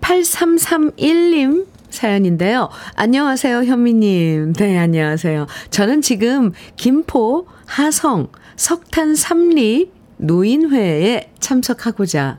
[0.00, 2.68] 8331님 사연인데요.
[2.96, 4.52] 안녕하세요, 현미님.
[4.54, 5.46] 네, 안녕하세요.
[5.70, 12.38] 저는 지금 김포 하성 석탄 3리 노인회에 참석하고자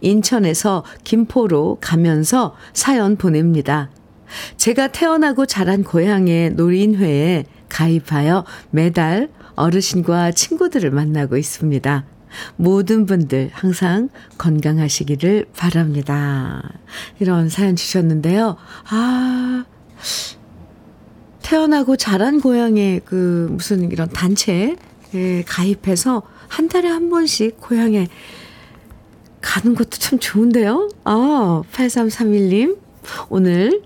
[0.00, 3.90] 인천에서 김포로 가면서 사연 보냅니다.
[4.56, 12.04] 제가 태어나고 자란 고향의 노인회에 가입하여 매달 어르신과 친구들을 만나고 있습니다.
[12.56, 16.62] 모든 분들 항상 건강하시기를 바랍니다.
[17.20, 18.56] 이런 사연 주셨는데요.
[18.88, 19.64] 아,
[21.42, 24.76] 태어나고 자란 고향의 그 무슨 이런 단체에
[25.46, 28.08] 가입해서 한 달에 한 번씩 고향에
[29.40, 30.88] 가는 것도 참 좋은데요?
[31.04, 32.78] 아, 8331님,
[33.28, 33.82] 오늘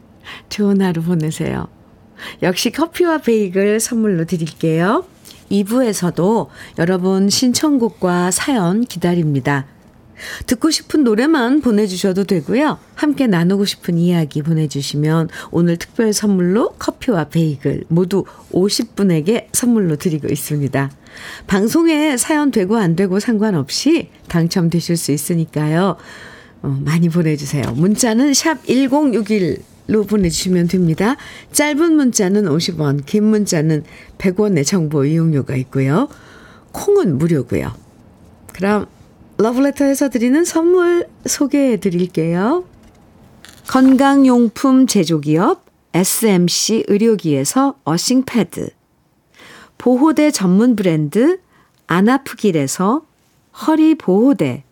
[0.48, 1.68] 좋은 하루 보내세요.
[2.42, 5.04] 역시 커피와 베이글 선물로 드릴게요.
[5.50, 9.66] 2부에서도 여러분 신청곡과 사연 기다립니다.
[10.46, 12.78] 듣고 싶은 노래만 보내주셔도 되고요.
[12.94, 20.90] 함께 나누고 싶은 이야기 보내주시면 오늘 특별 선물로 커피와 베이글 모두 50분에게 선물로 드리고 있습니다.
[21.46, 25.96] 방송에 사연 되고 안 되고 상관없이 당첨되실 수 있으니까요.
[26.62, 27.72] 어, 많이 보내주세요.
[27.72, 31.16] 문자는 샵 1061 로 보내주시면 됩니다.
[31.53, 33.85] 짧은 문자는 50원, 긴 문자는
[34.18, 36.09] 100원의 정보 이용료가 있고요.
[36.72, 37.72] 콩은 무료고요.
[38.53, 38.87] 그럼
[39.38, 42.64] 러브레터에서 드리는 선물 소개해 드릴게요.
[43.68, 48.70] 건강용품 제조기업 SMC 의료기에서 어싱패드
[49.79, 51.38] 보호대 전문 브랜드
[51.87, 53.03] 안아프길에서
[53.66, 54.64] 허리보호대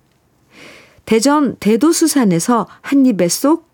[1.05, 3.74] 대전 대도수산에서 한입에 쏙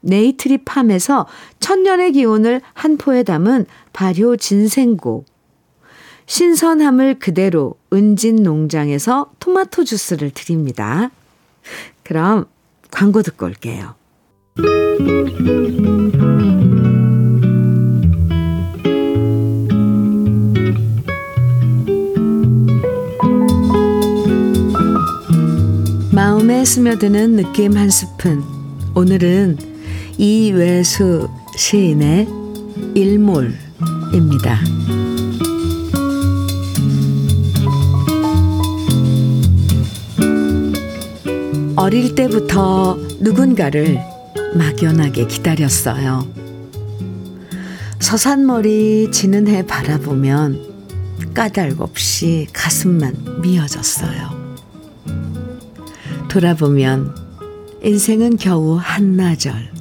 [0.00, 1.26] 네이트리팜에서
[1.60, 5.24] 천년의 기운을 한 포에 담은 발효 진생고,
[6.26, 11.10] 신선함을 그대로 은진 농장에서 토마토 주스를 드립니다.
[12.02, 12.44] 그럼
[12.90, 13.94] 광고 듣고 올게요.
[26.12, 28.42] 마음에 스며드는 느낌 한 스푼.
[28.94, 29.67] 오늘은
[30.18, 32.26] 이외수 시인의
[32.96, 34.58] 일몰입니다.
[41.76, 44.00] 어릴 때부터 누군가를
[44.56, 46.26] 막연하게 기다렸어요.
[48.00, 54.56] 서산머리 지는 해 바라보면 까닭없이 가슴만 미어졌어요.
[56.28, 57.14] 돌아보면
[57.84, 59.77] 인생은 겨우 한나절.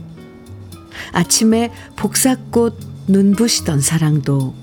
[1.11, 4.53] 아침에 복사꽃 눈부시던 사랑도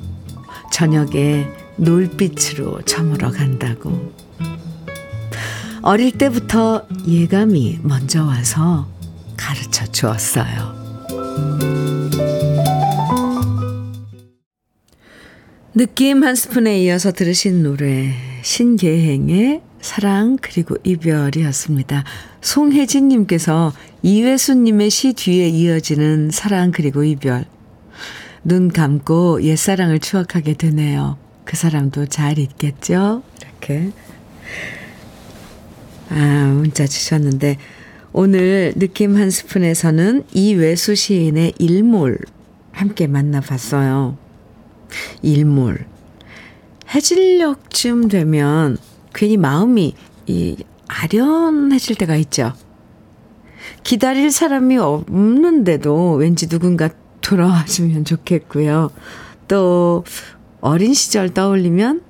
[0.72, 4.12] 저녁에 놀빛으로 저물어 간다고.
[5.83, 8.88] 어릴 때부터 예감이 먼저 와서
[9.37, 10.74] 가르쳐 주었어요.
[15.74, 22.05] 느낌 한 스푼에 이어서 들으신 노래 신계행의 사랑 그리고 이별이었습니다.
[22.40, 23.70] 송혜진 님께서
[24.03, 27.44] 이회수 님의 시 뒤에 이어지는 사랑 그리고 이별
[28.42, 31.18] 눈 감고 옛사랑을 추억하게 되네요.
[31.44, 33.23] 그 사람도 잘 있겠죠?
[33.42, 33.90] 이렇게
[36.09, 37.59] 아 문자 주셨는데
[38.14, 42.18] 오늘 느낌 한 스푼에서는 이외수 시인의 일몰
[42.73, 44.16] 함께 만나봤어요.
[45.20, 45.85] 일몰.
[46.88, 48.79] 해질녘쯤 되면
[49.14, 49.94] 괜히 마음이
[50.27, 50.57] 이
[50.88, 52.53] 아련해질 때가 있죠.
[53.83, 58.90] 기다릴 사람이 없는데도 왠지 누군가 돌아와주면 좋겠고요.
[59.48, 60.05] 또
[60.61, 62.03] 어린 시절 떠올리면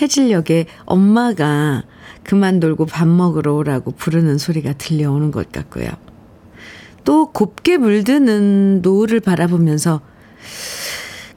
[0.00, 1.84] 해질녘에 엄마가
[2.22, 5.88] 그만 돌고 밥 먹으러 오라고 부르는 소리가 들려오는 것 같고요.
[7.04, 10.00] 또 곱게 물드는 노을을 바라보면서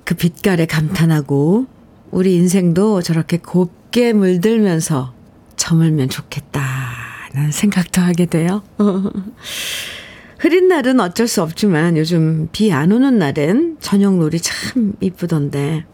[0.04, 1.68] 그 빛깔에 감탄하고
[2.10, 5.14] 우리 인생도 저렇게 곱 게 물들면서
[5.56, 8.64] 저물면 좋겠다는 생각도 하게 돼요.
[10.40, 15.86] 흐린 날은 어쩔 수 없지만 요즘 비 안 오는 날엔 저녁놀이 참 이쁘던데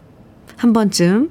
[0.56, 1.30] 한 번쯤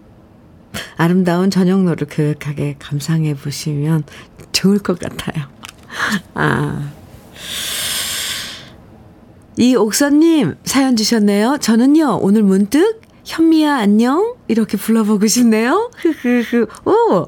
[0.97, 4.03] 아름다운 저녁놀이를 그윽하게 감상해 보시면
[4.51, 5.45] 좋을 것 같아요.
[6.33, 6.91] 아.
[9.57, 11.59] 이 옥선님 사연 주셨네요.
[11.61, 14.35] 저는요, 오늘 문득 현미야 안녕?
[14.47, 15.89] 이렇게 불러보고 싶네요.
[15.97, 16.67] 흐흐흐.
[16.85, 17.25] 오!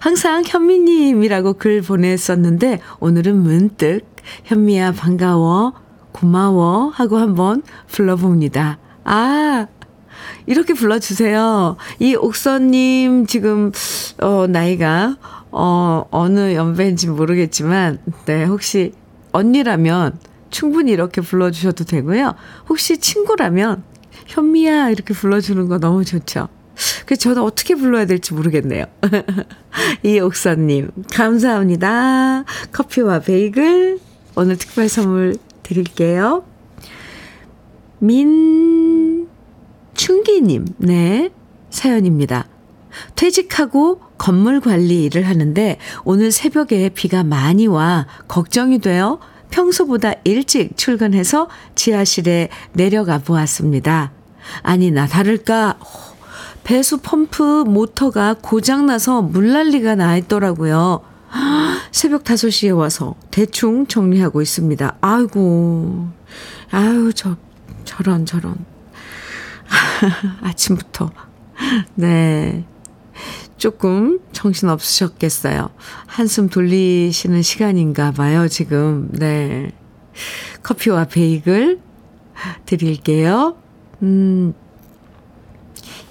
[0.00, 4.02] 항상 현미님이라고 글 보냈었는데, 오늘은 문득
[4.44, 5.74] 현미야 반가워,
[6.12, 8.78] 고마워 하고 한번 불러봅니다.
[9.02, 9.66] 아,
[10.46, 11.76] 이렇게 불러주세요.
[11.98, 13.72] 이 옥선님 지금,
[14.22, 15.16] 어, 나이가,
[15.50, 18.92] 어, 어느 연배인지 모르겠지만, 네, 혹시
[19.32, 20.16] 언니라면
[20.50, 22.34] 충분히 이렇게 불러주셔도 되고요.
[22.68, 23.82] 혹시 친구라면
[24.26, 26.48] 현미야 이렇게 불러주는 거 너무 좋죠.
[27.06, 28.86] 그래서 저는 어떻게 불러야 될지 모르겠네요.
[30.02, 32.44] 이 옥사님 감사합니다.
[32.72, 34.00] 커피와 베이글
[34.36, 36.44] 오늘 특별 선물 드릴게요.
[38.00, 39.26] 민충기님
[40.78, 41.30] 네
[41.70, 42.48] 사연입니다.
[43.16, 49.18] 퇴직하고 건물 관리 일을 하는데 오늘 새벽에 비가 많이 와 걱정이 돼요.
[49.54, 54.10] 평소보다 일찍 출근해서 지하실에 내려가 보았습니다.
[54.62, 55.78] 아니나 다를까
[56.64, 61.02] 배수 펌프 모터가 고장나서 물난리가 나 있더라고요.
[61.92, 64.96] 새벽 5시에 와서 대충 정리하고 있습니다.
[65.00, 66.08] 아이고,
[66.72, 67.36] 아유, 저,
[67.84, 68.56] 저런, 저런.
[70.42, 71.12] 아침부터.
[71.94, 72.64] 네.
[73.64, 75.70] 조금 정신 없으셨겠어요.
[76.04, 79.08] 한숨 돌리시는 시간인가 봐요, 지금.
[79.12, 79.72] 네.
[80.62, 81.80] 커피와 베이글
[82.66, 83.56] 드릴게요.
[84.02, 84.52] 음,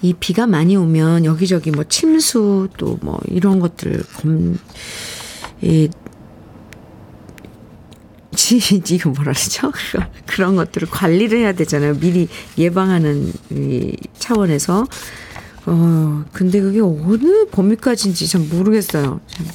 [0.01, 4.57] 이 비가 많이 오면 여기저기 뭐 침수 또 뭐 이런 것들 검,
[5.61, 5.89] 이,
[8.35, 8.57] 지,
[8.89, 9.71] 이거 뭐라 그러죠?
[10.25, 11.99] 그런 것들을 관리를 해야 되잖아요.
[11.99, 12.27] 미리
[12.57, 14.87] 예방하는 이 차원에서.
[15.65, 19.21] 어, 근데 그게 어느 범위까지인지 참 모르겠어요.
[19.27, 19.45] 참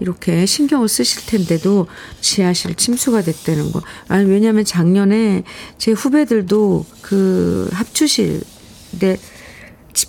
[0.00, 1.86] 이렇게 신경을 쓰실 텐데도
[2.20, 3.80] 지하실 침수가 됐다는 거.
[4.08, 5.44] 아니, 왜냐면 작년에
[5.78, 9.18] 제 후배들도 그 합주실에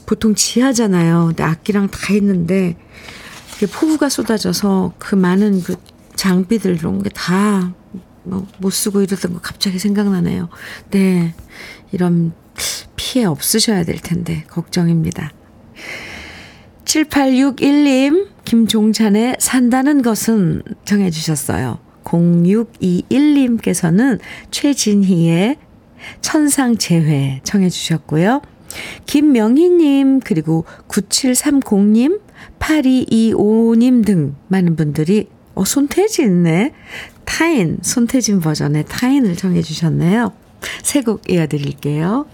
[0.06, 1.28] 보통 지하잖아요.
[1.28, 2.76] 근데 악기랑 다 있는데
[3.72, 5.76] 폭우가 쏟아져서 그 많은 그
[6.16, 10.50] 장비들 이런 게다뭐못 쓰고 이러던 거 갑자기 생각나네요.
[10.90, 11.36] 네.
[11.92, 12.34] 이런
[12.96, 15.32] 피해 없으셔야 될 텐데 걱정입니다.
[16.86, 21.80] 7861님, 김종찬의 산다는 것은 정해주셨어요.
[22.04, 24.20] 0621님께서는
[24.52, 25.58] 최진희의
[26.22, 28.42] 천상재회 청해주셨고요.
[29.06, 32.20] 김명희님, 그리고 9730님,
[32.60, 36.74] 8225님 등 많은 분들이, 어, 손태진네.
[37.26, 40.34] 타인, 손태진 버전의 타인을 정해주셨네요.
[40.84, 42.26] 세 곡 이어드릴게요.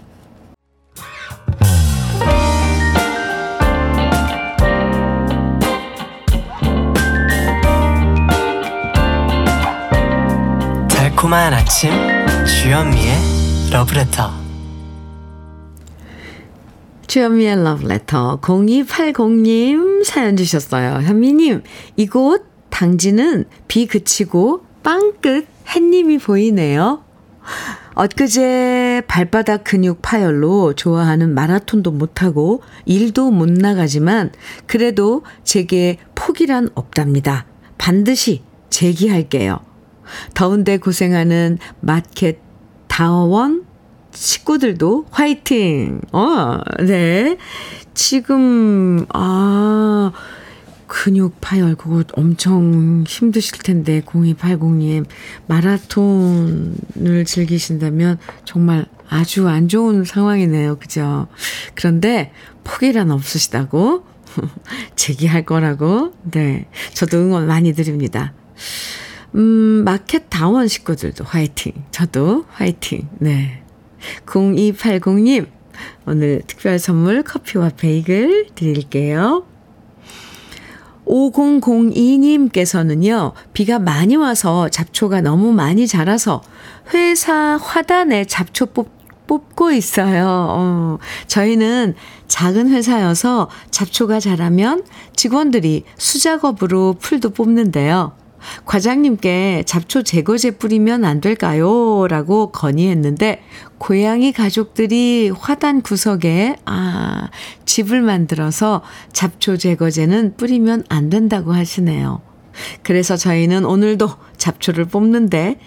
[11.20, 11.90] 달콤한 아침
[12.46, 13.12] 주현미의
[13.70, 14.30] 러브레터
[17.06, 21.02] 주현미의 러브레터 0280님 사연 주셨어요.
[21.02, 21.62] 현미님,
[21.96, 27.04] 이곳 당지는 비 그치고 빵끝 햇님이 보이네요.
[27.96, 34.32] 엊그제 발바닥 근육 파열로 좋아하는 마라톤도 못하고 일도 못 나가지만
[34.66, 37.44] 그래도 제게 포기란 없답니다.
[37.76, 39.69] 반드시 재기할게요.
[40.34, 42.38] 더운데 고생하는 마켓
[42.88, 43.70] 다원
[44.12, 46.00] 식구들도 화이팅!
[46.12, 47.36] 어, 네.
[47.94, 50.12] 지금, 아,
[50.86, 55.06] 근육 파열, 그거 엄청 힘드실 텐데, 0280님.
[55.46, 60.78] 마라톤을 즐기신다면 정말 아주 안 좋은 상황이네요.
[60.78, 61.28] 그죠?
[61.74, 62.32] 그런데
[62.64, 64.04] 포기란 없으시다고?
[64.96, 66.12] 재기할 거라고?
[66.30, 66.66] 네.
[66.94, 68.32] 저도 응원 많이 드립니다.
[69.34, 71.72] 음, 마켓 다원 식구들도 화이팅.
[71.90, 73.08] 저도 화이팅.
[73.18, 73.62] 네.
[74.26, 75.46] 0280님,
[76.06, 79.44] 오늘 특별 선물 커피와 베이글 드릴게요.
[81.06, 86.42] 5002님께서는요, 비가 많이 와서 잡초가 너무 많이 자라서
[86.94, 88.90] 회사 화단에 잡초 뽑,
[89.26, 90.46] 뽑고 있어요.
[90.50, 91.94] 어, 저희는
[92.28, 94.84] 작은 회사여서 잡초가 자라면
[95.16, 98.12] 직원들이 수작업으로 풀도 뽑는데요.
[98.64, 102.06] 과장님께 잡초 제거제 뿌리면 안 될까요?
[102.08, 103.42] 라고 건의했는데,
[103.78, 107.28] 고양이 가족들이 화단 구석에, 아,
[107.64, 108.82] 집을 만들어서
[109.12, 112.20] 잡초 제거제는 뿌리면 안 된다고 하시네요.
[112.82, 115.58] 그래서 저희는 오늘도 잡초를 뽑는데,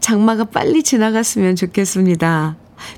[0.00, 2.56] 장마가 빨리 지나갔으면 좋겠습니다.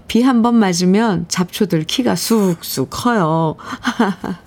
[0.09, 3.57] 비 한 번 맞으면 잡초들 키가 쑥쑥 커요.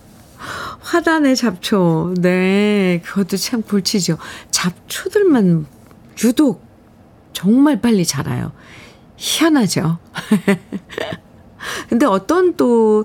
[0.87, 2.13] 화단의 잡초.
[2.17, 3.01] 네.
[3.03, 4.17] 그것도 참 골치죠.
[4.51, 5.65] 잡초들만
[6.23, 6.65] 유독
[7.33, 8.53] 정말 빨리 자라요.
[9.17, 9.99] 희한하죠.
[11.89, 13.03] 근데 어떤 또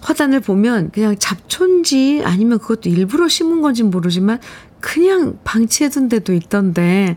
[0.00, 4.40] 화단을 보면 그냥 잡초인지 아니면 그것도 일부러 심은 건지 모르지만
[4.80, 7.16] 그냥 방치해둔 데도 있던데.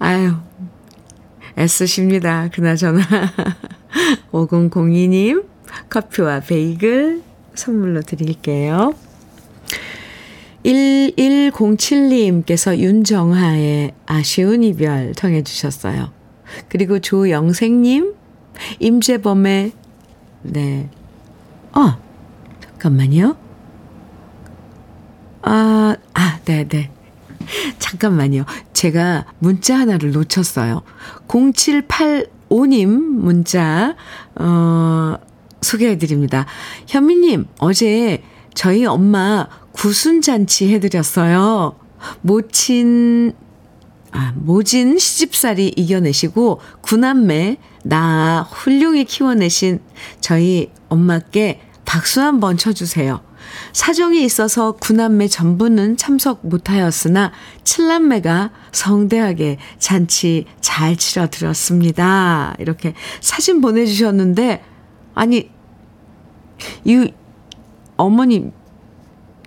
[0.00, 0.32] 아유,
[1.56, 2.48] 애쓰십니다.
[2.52, 3.00] 그나저나.
[4.32, 5.46] 5002님,
[5.88, 7.22] 커피와 베이글
[7.54, 8.94] 선물로 드릴게요.
[10.64, 16.10] 1107님께서 윤정하의 아쉬운 이별 통해 주셨어요.
[16.68, 18.14] 그리고 조영생님,
[18.78, 19.72] 임재범의,
[20.42, 20.88] 네.
[21.72, 21.98] 어,
[22.62, 23.36] 잠깐만요.
[25.42, 26.68] 아, 아, 네네.
[26.68, 26.90] 네.
[27.78, 28.44] 잠깐만요.
[28.72, 30.82] 제가 문자 하나를 놓쳤어요.
[31.28, 33.96] 0785님 문자,
[34.36, 35.16] 어,
[35.60, 36.46] 소개해드립니다.
[36.86, 38.22] 현미님, 어제
[38.54, 41.76] 저희 엄마 구순잔치 해드렸어요.
[42.20, 43.32] 모친,
[44.12, 49.80] 아, 모진 시집살이 이겨내시고 구남매 나 훌륭히 키워내신
[50.20, 53.20] 저희 엄마께 박수 한번 쳐주세요.
[53.72, 57.32] 사정이 있어서 구남매 전부는 참석 못하였으나
[57.64, 62.54] 칠남매가 성대하게 잔치 잘 치러드렸습니다.
[62.58, 64.62] 이렇게 사진 보내주셨는데
[65.14, 65.50] 아니
[66.84, 67.12] 이
[67.96, 68.52] 어머님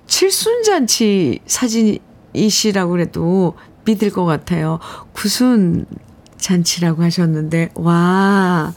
[0.07, 4.79] 칠순잔치 사진이시라고 그래도 믿을 것 같아요.
[5.13, 5.85] 구순
[6.37, 8.73] 잔치라고 하셨는데, 와,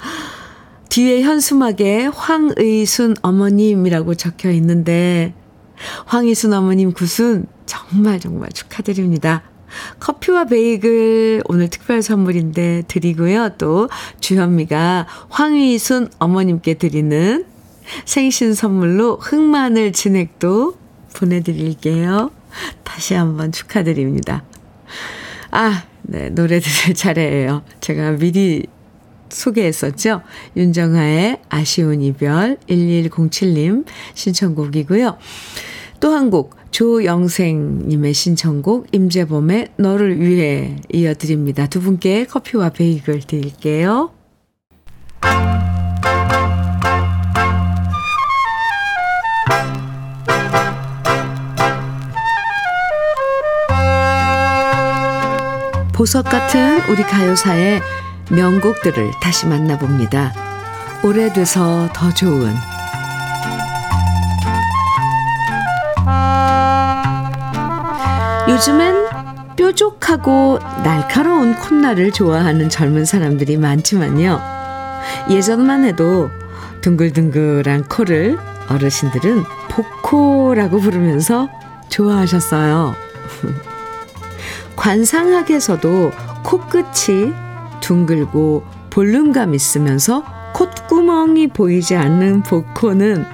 [0.89, 5.35] 뒤에 현수막에 황의순 어머님이라고 적혀 있는데,
[6.07, 9.43] 황의순 어머님 구순 정말 정말 축하드립니다.
[10.01, 13.51] 커피와 베이글 오늘 특별 선물인데 드리고요.
[13.57, 17.47] 또 주현미가 황의순 어머님께 드리는
[18.05, 20.77] 생신 선물로 흑마늘 진액도
[21.15, 22.31] 보내드릴게요.
[22.85, 24.45] 다시 한번 축하드립니다.
[25.51, 27.63] 아, 네, 노래 들을 차례예요.
[27.81, 28.67] 제가 미리
[29.29, 30.23] 소개했었죠.
[30.57, 33.85] 윤정아의 아쉬운 이별 1107님
[34.15, 35.19] 신청곡이고요.
[36.01, 41.67] 또 한 곡 조영생님의 신청곡 임재범의 너를 위해 이어드립니다.
[41.67, 44.11] 두 분께 커피와 베이글 드릴게요.
[56.01, 57.83] 보석 같은 우리 가요사의
[58.31, 60.33] 명곡들을 다시 만나봅니다.
[61.05, 62.55] 오래돼서 더 좋은
[68.49, 69.09] 요즘엔
[69.57, 74.41] 뾰족하고 날카로운 콧날을 좋아하는 젊은 사람들이 많지만요.
[75.29, 76.31] 예전만 해도
[76.81, 78.39] 둥글둥글한 코를
[78.71, 81.51] 어르신들은 복코라고 부르면서
[81.91, 82.95] 좋아하셨어요.
[84.77, 86.13] 관상학에서도
[86.45, 87.33] 코끝이
[87.81, 90.25] 둥글고 볼륨감 있으면서
[90.55, 93.25] 콧구멍이 보이지 않는 복코는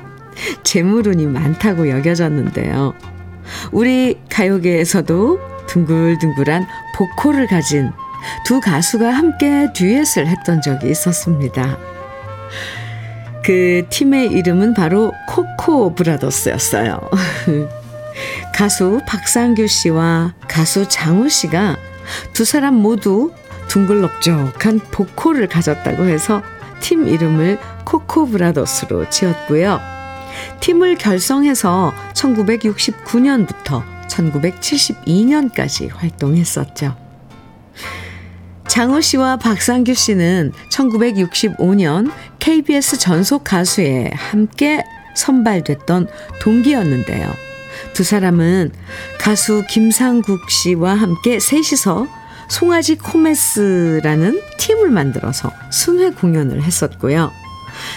[0.62, 2.94] 재물운이 많다고 여겨졌는데요.
[3.72, 7.90] 우리 가요계에서도 둥글둥글한 복코를 가진
[8.44, 11.78] 두 가수가 함께 듀엣을 했던 적이 있었습니다.
[13.44, 16.98] 그 팀의 이름은 바로 코코 브라더스였어요.
[18.56, 21.76] 가수 박상규 씨와 가수 장우 씨가
[22.32, 23.30] 두 사람 모두
[23.68, 26.42] 둥글럭적한 복코를 가졌다고 해서
[26.80, 29.78] 팀 이름을 코코 브라더스로 지었고요.
[30.60, 36.96] 팀을 결성해서 1969년부터 1972년까지 활동했었죠.
[38.68, 44.82] 장우 씨와 박상규 씨는 1965년 KBS 전속 가수에 함께
[45.14, 46.08] 선발됐던
[46.40, 47.45] 동기였는데요.
[47.96, 48.72] 두 사람은
[49.18, 52.06] 가수 김상국 씨와 함께 셋이서
[52.46, 57.32] 송아지 코메스라는 팀을 만들어서 순회 공연을 했었고요.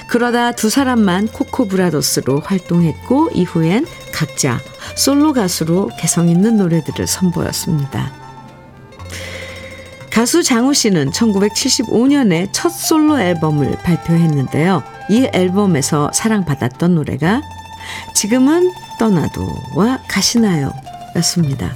[0.08, 4.62] 그러다 두 사람만 코코브라더스로 활동했고 이후엔 각자
[4.96, 8.14] 솔로 가수로 개성 있는 노래들을 선보였습니다.
[10.14, 14.82] 가수 장우 씨는 1975년에 첫 솔로 앨범을 발표했는데요.
[15.10, 17.42] 이 앨범에서 사랑받았던 노래가
[18.16, 20.72] 지금은 떠나도와 가시나요
[21.16, 21.74] 였습니다.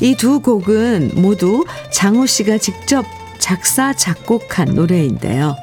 [0.00, 3.04] 이 두 곡은 모두 장우 씨가 직접
[3.38, 5.56] 작사, 작곡한 노래인데요.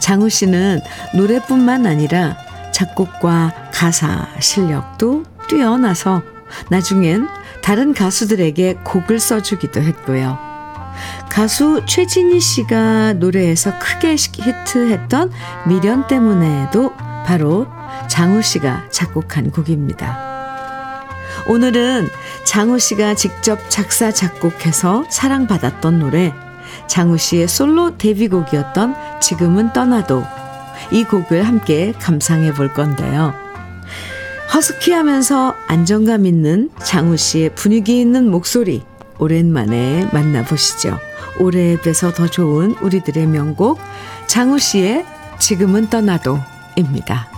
[0.00, 0.80] 장우 씨는
[1.14, 2.36] 노래뿐만 아니라
[2.72, 6.22] 작곡과 가사 실력도 뛰어나서
[6.70, 7.28] 나중엔
[7.62, 10.38] 다른 가수들에게 곡을 써주기도 했고요.
[11.28, 15.32] 가수 최진희 씨가 노래에서 크게 히트했던
[15.66, 16.92] 미련 때문에도
[17.26, 17.66] 바로
[18.08, 21.06] 장우 씨가 작곡한 곡입니다.
[21.48, 22.08] 오늘은
[22.44, 26.32] 장우 씨가 직접 작사, 작곡해서 사랑받았던 노래,
[26.86, 30.24] 장우 씨의 솔로 데뷔곡이었던 지금은 떠나도
[30.90, 33.34] 이 곡을 함께 감상해 볼 건데요.
[34.54, 38.82] 허스키하면서 안정감 있는 장우 씨의 분위기 있는 목소리,
[39.18, 40.98] 오랜만에 만나보시죠.
[41.38, 43.78] 오래돼서 더 좋은 우리들의 명곡,
[44.26, 45.04] 장우 씨의
[45.38, 47.35] 지금은 떠나도입니다.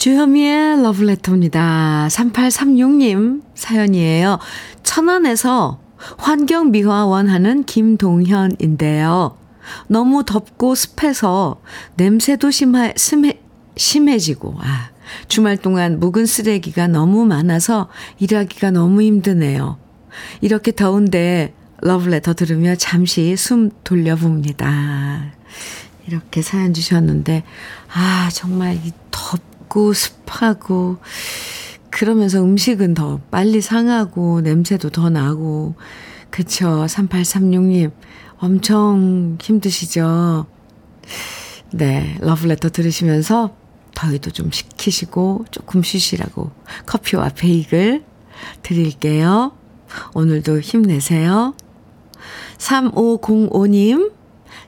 [0.00, 2.08] 주현미의 러브레터입니다.
[2.10, 4.38] 3836님 사연이에요.
[4.82, 5.78] 천안에서
[6.16, 9.36] 환경미화원 하는 김동현인데요.
[9.88, 11.60] 너무 덥고 습해서
[11.96, 13.40] 냄새도 심하, 심해,
[13.76, 14.88] 심해지고, 아,
[15.28, 17.90] 주말 동안 묵은 쓰레기가 너무 많아서
[18.20, 19.76] 일하기가 너무 힘드네요.
[20.40, 25.34] 이렇게 더운데 러브레터 들으며 잠시 숨 돌려봅니다.
[26.06, 27.44] 이렇게 사연 주셨는데,
[27.92, 30.98] 아, 정말 이 덥, 덥고 습하고
[31.88, 35.74] 그러면서 음식은 더 빨리 상하고 냄새도 더 나고.
[36.28, 36.84] 그쵸?
[36.86, 37.92] 3836님.
[38.38, 40.46] 엄청 힘드시죠?
[41.72, 43.54] 네 러브레터 들으시면서
[43.94, 46.50] 더위도 좀 식히시고 조금 쉬시라고
[46.86, 48.04] 커피와 베이글
[48.62, 49.52] 드릴게요.
[50.14, 51.54] 오늘도 힘내세요.
[52.58, 54.12] 3505님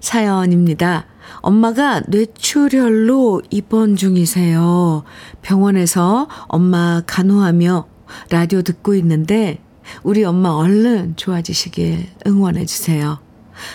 [0.01, 1.07] 사연입니다
[1.43, 5.03] 엄마가 뇌출혈로 입원 중이세요.
[5.43, 7.87] 병원에서 엄마 간호하며
[8.31, 9.59] 라디오 듣고 있는데
[10.03, 13.19] 우리 엄마 얼른 좋아지시길 응원해 주세요.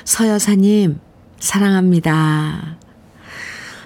[0.05, 0.99] 서여사님,
[1.39, 2.77] 사랑합니다.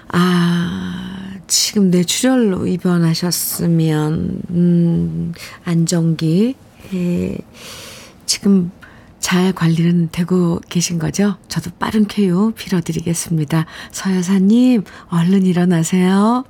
[0.08, 5.32] 아, 지금 뇌출혈로 입원하셨으면, 음,
[5.64, 6.54] 안정기,
[6.94, 7.38] 예,
[8.26, 8.70] 지금
[9.22, 11.36] 잘 관리는 되고 계신 거죠?
[11.48, 13.64] 저도 빠른 쾌유 빌어드리겠습니다.
[13.92, 16.44] 서여사님, 얼른 일어나세요.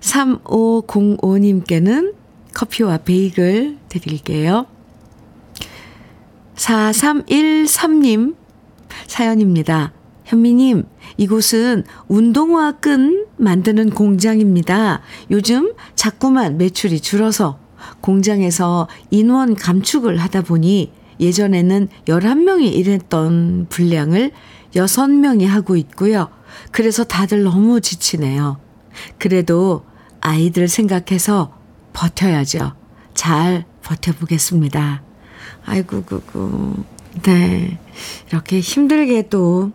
[0.00, 2.14] 3505님께는
[2.52, 4.66] 커피와 베이글 드릴게요.
[6.56, 8.34] 4313님
[9.06, 9.92] 사연입니다.
[10.24, 10.84] 현미님,
[11.18, 15.02] 이곳은 운동화 끈 만드는 공장입니다.
[15.30, 17.60] 요즘 자꾸만 매출이 줄어서
[18.00, 24.32] 공장에서 인원 감축을 하다 보니 예전에는 11명이 일했던 분량을
[24.74, 26.28] 6명이 하고 있고요.
[26.70, 28.58] 그래서 다들 너무 지치네요.
[29.18, 29.84] 그래도
[30.20, 31.56] 아이들 생각해서
[31.92, 32.72] 버텨야죠.
[33.14, 35.02] 잘 버텨보겠습니다.
[35.66, 36.74] 아이고, 그고.
[37.22, 37.78] 네.
[38.28, 39.72] 이렇게 힘들게 또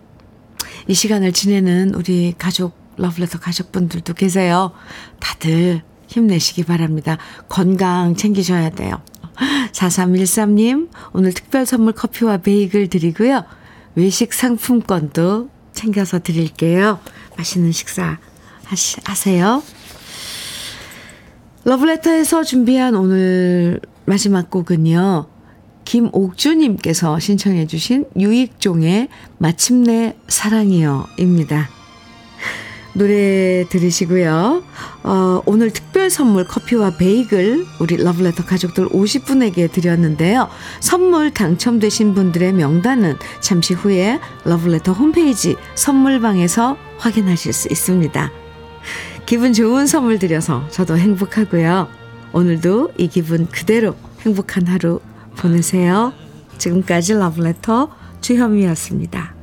[0.90, 4.72] 이 시간을 지내는 우리 가족, 러블레터 가족분들도 계세요.
[5.20, 7.18] 다들 힘내시기 바랍니다.
[7.48, 9.00] 건강 챙기셔야 돼요.
[9.72, 13.44] 4313님, 오늘 특별 선물 커피와 베이글 드리고요.
[13.96, 17.00] 외식 상품권도 챙겨서 드릴게요.
[17.38, 18.18] 맛있는 식사
[18.66, 19.64] 하시, 하세요.
[21.64, 25.28] 러브레터에서 준비한 오늘 마지막 곡은요.
[25.86, 29.10] 김옥주님께서 신청해 주신 유익종의
[29.40, 31.79] 마침내 사랑이여입니다.
[32.94, 34.64] 노래 들으시고요.
[35.04, 40.50] 어, 오늘 특별 선물 커피와 베이글 우리 러브레터 가족들 50분에게 드렸는데요.
[40.80, 48.32] 선물 당첨되신 분들의 명단은 잠시 후에 러브레터 홈페이지 선물방에서 확인하실 수 있습니다.
[49.26, 51.88] 기분 좋은 선물 드려서 저도 행복하고요.
[52.34, 55.00] 오늘도 이 기분 그대로 행복한 하루
[55.38, 56.14] 보내세요.
[56.58, 57.90] 지금까지 러브레터
[58.22, 59.39] 주현미였습니다.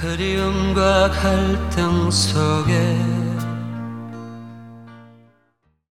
[0.00, 2.96] 그리움과 갈등 속에